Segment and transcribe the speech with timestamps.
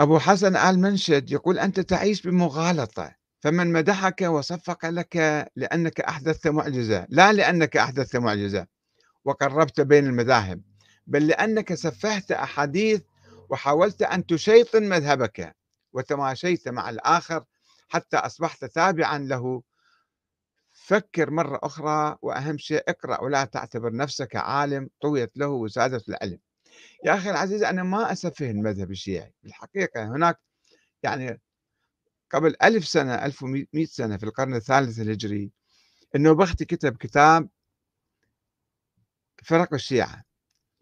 [0.00, 5.16] أبو حسن آل منشد يقول أنت تعيش بمغالطة فمن مدحك وصفق لك
[5.56, 8.66] لأنك أحدثت معجزة لا لأنك أحدثت معجزة
[9.24, 10.62] وقربت بين المذاهب
[11.06, 13.02] بل لأنك سفهت أحاديث
[13.50, 15.56] وحاولت أن تشيطن مذهبك
[15.92, 17.44] وتماشيت مع الآخر
[17.88, 19.62] حتى أصبحت تابعا له.
[20.72, 26.38] فكر مرة أخرى وأهم شيء اقرأ ولا تعتبر نفسك عالم طويت له وسادة العلم.
[27.04, 29.32] يا أخي العزيز أنا ما أسفه المذهب الشيعي.
[29.42, 30.40] بالحقيقة هناك
[31.02, 31.40] يعني
[32.30, 33.44] قبل ألف سنة ألف
[33.84, 35.50] سنة في القرن الثالث الهجري
[36.14, 37.48] النوبختي كتب كتاب
[39.44, 40.24] فرق الشيعة.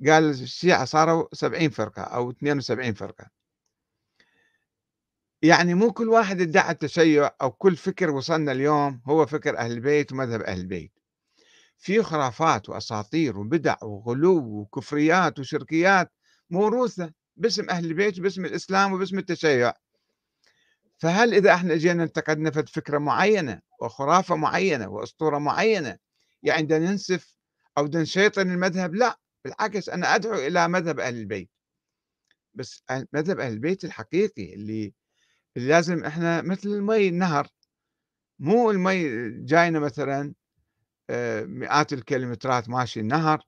[0.07, 3.31] قال الشيعة صاروا سبعين فرقة أو اثنين وسبعين فرقة.
[5.43, 10.13] يعني مو كل واحد ادعى التشيع أو كل فكر وصلنا اليوم هو فكر أهل البيت
[10.13, 10.94] ومذهب أهل البيت.
[11.79, 16.13] في خرافات وأساطير وبدع وغلو وكفريات وشركيات
[16.51, 19.73] موروثة باسم أهل البيت وباسم الإسلام وباسم التشيع.
[20.99, 25.99] فهل إذا إحنا جينا انتقدنا فكرة معينة وخرافة معينة وأسطورة معينة
[26.43, 27.37] يعني بدنا ننسف
[27.79, 31.51] أو بدنا نشيطن المذهب؟ لا بالعكس أنا أدعو إلى مذهب أهل البيت.
[32.55, 34.95] بس مذهب أهل البيت الحقيقي اللي,
[35.57, 37.49] اللي لازم إحنا مثل المي النهر.
[38.39, 40.35] مو المي جاينا مثلا
[41.47, 43.47] مئات الكيلومترات ماشي النهر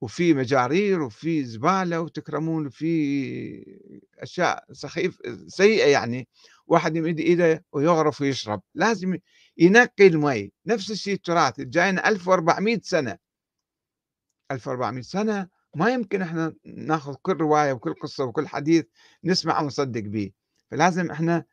[0.00, 3.80] وفي مجارير وفي زبالة وتكرمون وفي
[4.18, 6.28] أشياء سخيف سيئة يعني.
[6.66, 8.62] واحد يمد إيده ويغرف ويشرب.
[8.74, 9.18] لازم
[9.58, 10.52] ينقي المي.
[10.66, 13.18] نفس الشيء التراث جاينا 1400 سنة.
[14.50, 18.84] 1400 سنة ما يمكن إحنا ناخذ كل رواية وكل قصة وكل حديث
[19.24, 20.30] نسمع ونصدق به
[20.70, 21.44] فلازم إحنا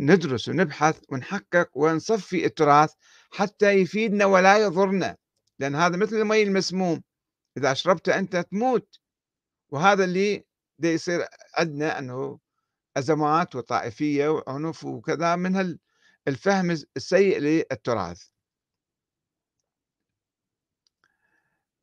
[0.00, 2.92] ندرس ونبحث ونحقق ونصفي التراث
[3.30, 5.16] حتى يفيدنا ولا يضرنا
[5.58, 7.02] لأن هذا مثل المي المسموم
[7.56, 9.00] إذا شربته أنت تموت.
[9.68, 10.44] وهذا اللي
[10.78, 12.38] دي يصير عندنا أنه
[12.96, 15.78] أزمات وطائفية وعنف وكذا من
[16.28, 18.26] الفهم السيء للتراث.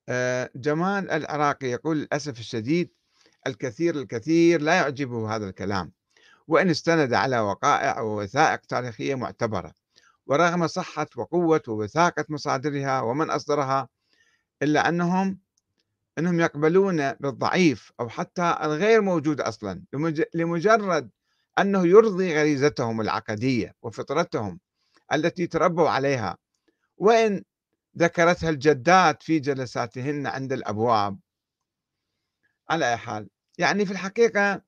[0.09, 2.93] آه، جمال العراقي يقول للأسف الشديد
[3.47, 5.96] الكثير الكثير لا يعجبه هذا الكلام.
[6.47, 9.73] وإن استند على وقائع ووثائق تاريخية معتبرة
[10.27, 13.89] ورغم صحة وقوة ووثاقة مصادرها ومن أصدرها
[14.63, 15.39] إلا أنهم
[16.17, 19.83] أنهم يقبلون بالضعيف أو حتى الغير موجود أصلا
[20.33, 21.09] لمجرد
[21.59, 24.59] أنه يرضي غريزتهم العقدية وفطرتهم
[25.13, 26.37] التي تربوا عليها.
[26.97, 27.43] وإن
[27.97, 31.19] ذكرتها الجدات في جلساتهن عند الأبواب.
[32.69, 34.61] على أي حال يعني في الحقيقة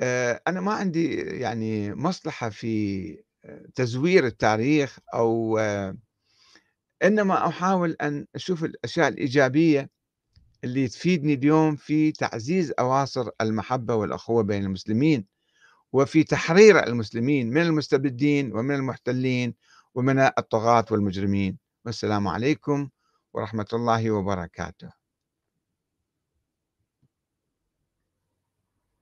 [0.00, 3.24] آه، أنا ما عندي يعني مصلحة في
[3.74, 5.58] تزوير التاريخ أو
[7.04, 9.90] إنما أحاول أن أشوف الأشياء الإيجابية
[10.64, 15.26] اللي تفيدني اليوم في تعزيز أواصر المحبة والأخوة بين المسلمين
[15.92, 19.54] وفي تحرير المسلمين من المستبدين ومن المحتلين
[19.94, 21.58] ومن الطغاة والمجرمين.
[21.84, 22.88] والسلام عليكم
[23.34, 25.03] ورحمة الله وبركاته.